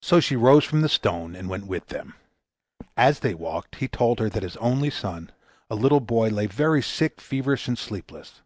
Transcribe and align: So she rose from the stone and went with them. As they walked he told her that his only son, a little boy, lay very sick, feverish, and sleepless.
So 0.00 0.18
she 0.18 0.34
rose 0.34 0.64
from 0.64 0.80
the 0.80 0.88
stone 0.88 1.36
and 1.36 1.48
went 1.48 1.68
with 1.68 1.86
them. 1.90 2.14
As 2.96 3.20
they 3.20 3.34
walked 3.34 3.76
he 3.76 3.86
told 3.86 4.18
her 4.18 4.28
that 4.28 4.42
his 4.42 4.56
only 4.56 4.90
son, 4.90 5.30
a 5.70 5.76
little 5.76 6.00
boy, 6.00 6.28
lay 6.30 6.46
very 6.48 6.82
sick, 6.82 7.20
feverish, 7.20 7.68
and 7.68 7.78
sleepless. 7.78 8.42